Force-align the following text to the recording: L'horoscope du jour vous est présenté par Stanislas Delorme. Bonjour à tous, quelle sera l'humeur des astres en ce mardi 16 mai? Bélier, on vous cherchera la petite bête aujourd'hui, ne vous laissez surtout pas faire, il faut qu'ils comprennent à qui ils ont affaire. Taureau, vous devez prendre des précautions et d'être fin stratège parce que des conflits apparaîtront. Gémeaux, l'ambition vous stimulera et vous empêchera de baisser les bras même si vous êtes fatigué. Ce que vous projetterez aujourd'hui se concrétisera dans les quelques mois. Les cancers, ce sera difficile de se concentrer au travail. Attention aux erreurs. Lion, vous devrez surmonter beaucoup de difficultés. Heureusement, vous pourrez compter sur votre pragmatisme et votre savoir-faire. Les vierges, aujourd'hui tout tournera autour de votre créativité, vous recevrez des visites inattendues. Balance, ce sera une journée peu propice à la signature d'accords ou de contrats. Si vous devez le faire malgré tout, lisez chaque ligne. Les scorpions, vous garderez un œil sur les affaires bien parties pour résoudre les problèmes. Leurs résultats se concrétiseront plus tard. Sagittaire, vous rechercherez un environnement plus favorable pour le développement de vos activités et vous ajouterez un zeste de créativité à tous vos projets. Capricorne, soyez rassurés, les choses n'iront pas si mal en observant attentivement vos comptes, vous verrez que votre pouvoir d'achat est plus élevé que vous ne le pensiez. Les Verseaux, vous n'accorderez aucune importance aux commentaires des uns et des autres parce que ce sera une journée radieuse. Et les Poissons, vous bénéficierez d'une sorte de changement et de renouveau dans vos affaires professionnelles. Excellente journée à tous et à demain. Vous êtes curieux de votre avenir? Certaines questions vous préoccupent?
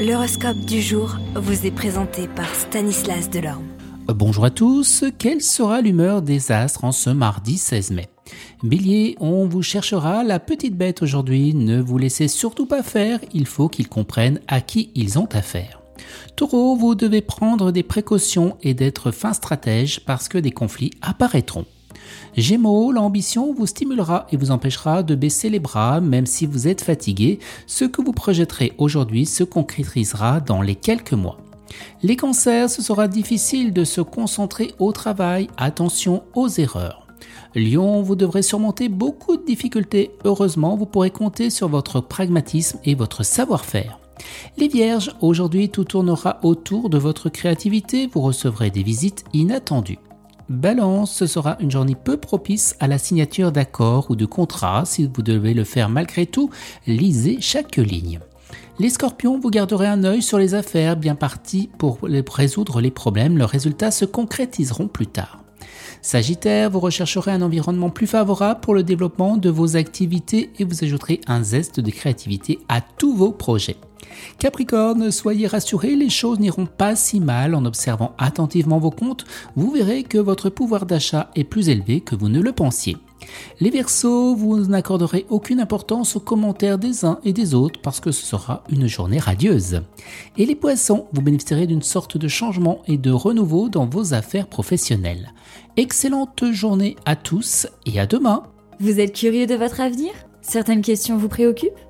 L'horoscope 0.00 0.56
du 0.60 0.80
jour 0.80 1.18
vous 1.34 1.66
est 1.66 1.70
présenté 1.70 2.26
par 2.26 2.48
Stanislas 2.54 3.28
Delorme. 3.28 3.66
Bonjour 4.08 4.46
à 4.46 4.50
tous, 4.50 5.04
quelle 5.18 5.42
sera 5.42 5.82
l'humeur 5.82 6.22
des 6.22 6.52
astres 6.52 6.84
en 6.84 6.92
ce 6.92 7.10
mardi 7.10 7.58
16 7.58 7.90
mai? 7.90 8.08
Bélier, 8.62 9.14
on 9.20 9.46
vous 9.46 9.60
cherchera 9.60 10.24
la 10.24 10.40
petite 10.40 10.74
bête 10.74 11.02
aujourd'hui, 11.02 11.52
ne 11.52 11.82
vous 11.82 11.98
laissez 11.98 12.28
surtout 12.28 12.64
pas 12.64 12.82
faire, 12.82 13.20
il 13.34 13.44
faut 13.44 13.68
qu'ils 13.68 13.90
comprennent 13.90 14.40
à 14.48 14.62
qui 14.62 14.90
ils 14.94 15.18
ont 15.18 15.28
affaire. 15.32 15.82
Taureau, 16.34 16.76
vous 16.76 16.94
devez 16.94 17.20
prendre 17.20 17.70
des 17.70 17.82
précautions 17.82 18.56
et 18.62 18.72
d'être 18.72 19.10
fin 19.10 19.34
stratège 19.34 20.06
parce 20.06 20.28
que 20.28 20.38
des 20.38 20.50
conflits 20.50 20.92
apparaîtront. 21.02 21.66
Gémeaux, 22.36 22.92
l'ambition 22.92 23.52
vous 23.52 23.66
stimulera 23.66 24.26
et 24.30 24.36
vous 24.36 24.50
empêchera 24.50 25.02
de 25.02 25.14
baisser 25.14 25.50
les 25.50 25.58
bras 25.58 26.00
même 26.00 26.26
si 26.26 26.46
vous 26.46 26.68
êtes 26.68 26.82
fatigué. 26.82 27.38
Ce 27.66 27.84
que 27.84 28.02
vous 28.02 28.12
projetterez 28.12 28.72
aujourd'hui 28.78 29.26
se 29.26 29.44
concrétisera 29.44 30.40
dans 30.40 30.62
les 30.62 30.74
quelques 30.74 31.12
mois. 31.12 31.38
Les 32.02 32.16
cancers, 32.16 32.70
ce 32.70 32.82
sera 32.82 33.08
difficile 33.08 33.72
de 33.72 33.84
se 33.84 34.00
concentrer 34.00 34.74
au 34.78 34.92
travail. 34.92 35.48
Attention 35.56 36.22
aux 36.34 36.48
erreurs. 36.48 37.06
Lion, 37.54 38.02
vous 38.02 38.16
devrez 38.16 38.42
surmonter 38.42 38.88
beaucoup 38.88 39.36
de 39.36 39.44
difficultés. 39.44 40.12
Heureusement, 40.24 40.76
vous 40.76 40.86
pourrez 40.86 41.10
compter 41.10 41.50
sur 41.50 41.68
votre 41.68 42.00
pragmatisme 42.00 42.78
et 42.84 42.94
votre 42.94 43.24
savoir-faire. 43.24 43.98
Les 44.56 44.68
vierges, 44.68 45.12
aujourd'hui 45.20 45.68
tout 45.68 45.84
tournera 45.84 46.38
autour 46.42 46.90
de 46.90 46.98
votre 46.98 47.28
créativité, 47.28 48.08
vous 48.12 48.20
recevrez 48.20 48.70
des 48.70 48.82
visites 48.82 49.24
inattendues. 49.32 49.98
Balance, 50.50 51.14
ce 51.14 51.28
sera 51.28 51.56
une 51.60 51.70
journée 51.70 51.94
peu 51.94 52.16
propice 52.16 52.74
à 52.80 52.88
la 52.88 52.98
signature 52.98 53.52
d'accords 53.52 54.10
ou 54.10 54.16
de 54.16 54.26
contrats. 54.26 54.84
Si 54.84 55.06
vous 55.06 55.22
devez 55.22 55.54
le 55.54 55.62
faire 55.62 55.88
malgré 55.88 56.26
tout, 56.26 56.50
lisez 56.88 57.38
chaque 57.40 57.76
ligne. 57.76 58.18
Les 58.80 58.90
scorpions, 58.90 59.38
vous 59.38 59.50
garderez 59.50 59.86
un 59.86 60.02
œil 60.02 60.22
sur 60.22 60.38
les 60.38 60.54
affaires 60.54 60.96
bien 60.96 61.14
parties 61.14 61.70
pour 61.78 62.00
résoudre 62.02 62.80
les 62.80 62.90
problèmes. 62.90 63.38
Leurs 63.38 63.50
résultats 63.50 63.92
se 63.92 64.04
concrétiseront 64.04 64.88
plus 64.88 65.06
tard. 65.06 65.44
Sagittaire, 66.02 66.68
vous 66.68 66.80
rechercherez 66.80 67.30
un 67.30 67.42
environnement 67.42 67.90
plus 67.90 68.08
favorable 68.08 68.58
pour 68.58 68.74
le 68.74 68.82
développement 68.82 69.36
de 69.36 69.50
vos 69.50 69.76
activités 69.76 70.50
et 70.58 70.64
vous 70.64 70.82
ajouterez 70.82 71.20
un 71.28 71.44
zeste 71.44 71.78
de 71.78 71.90
créativité 71.92 72.58
à 72.68 72.80
tous 72.80 73.14
vos 73.14 73.30
projets. 73.30 73.76
Capricorne, 74.38 75.10
soyez 75.10 75.46
rassurés, 75.46 75.96
les 75.96 76.10
choses 76.10 76.40
n'iront 76.40 76.66
pas 76.66 76.96
si 76.96 77.20
mal 77.20 77.54
en 77.54 77.64
observant 77.64 78.14
attentivement 78.18 78.78
vos 78.78 78.90
comptes, 78.90 79.24
vous 79.56 79.70
verrez 79.70 80.02
que 80.02 80.18
votre 80.18 80.50
pouvoir 80.50 80.86
d'achat 80.86 81.30
est 81.34 81.44
plus 81.44 81.68
élevé 81.68 82.00
que 82.00 82.14
vous 82.14 82.28
ne 82.28 82.40
le 82.40 82.52
pensiez. 82.52 82.96
Les 83.60 83.70
Verseaux, 83.70 84.34
vous 84.34 84.58
n'accorderez 84.66 85.26
aucune 85.28 85.60
importance 85.60 86.16
aux 86.16 86.20
commentaires 86.20 86.78
des 86.78 87.04
uns 87.04 87.18
et 87.24 87.32
des 87.32 87.54
autres 87.54 87.80
parce 87.82 88.00
que 88.00 88.10
ce 88.10 88.24
sera 88.24 88.64
une 88.70 88.86
journée 88.86 89.18
radieuse. 89.18 89.82
Et 90.38 90.46
les 90.46 90.54
Poissons, 90.54 91.06
vous 91.12 91.22
bénéficierez 91.22 91.66
d'une 91.66 91.82
sorte 91.82 92.16
de 92.16 92.28
changement 92.28 92.82
et 92.86 92.96
de 92.96 93.10
renouveau 93.10 93.68
dans 93.68 93.86
vos 93.86 94.14
affaires 94.14 94.46
professionnelles. 94.46 95.32
Excellente 95.76 96.44
journée 96.50 96.96
à 97.04 97.16
tous 97.16 97.66
et 97.86 98.00
à 98.00 98.06
demain. 98.06 98.44
Vous 98.80 99.00
êtes 99.00 99.14
curieux 99.14 99.46
de 99.46 99.54
votre 99.54 99.80
avenir? 99.80 100.12
Certaines 100.40 100.82
questions 100.82 101.18
vous 101.18 101.28
préoccupent? 101.28 101.89